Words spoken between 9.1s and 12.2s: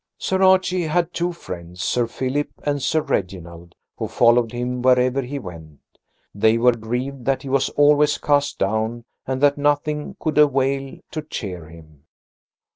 and that nothing could avail to cheer him.